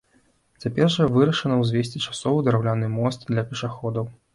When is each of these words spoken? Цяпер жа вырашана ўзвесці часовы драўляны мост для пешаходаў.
Цяпер 0.63 0.89
жа 0.95 1.05
вырашана 1.19 1.59
ўзвесці 1.61 2.03
часовы 2.09 2.39
драўляны 2.51 2.95
мост 2.99 3.33
для 3.33 3.51
пешаходаў. 3.55 4.15